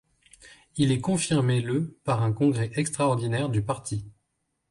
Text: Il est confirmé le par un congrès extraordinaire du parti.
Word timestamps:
Il 0.77 0.91
est 0.91 0.99
confirmé 0.99 1.61
le 1.61 1.95
par 2.05 2.23
un 2.23 2.33
congrès 2.33 2.71
extraordinaire 2.73 3.49
du 3.49 3.61
parti. 3.61 4.03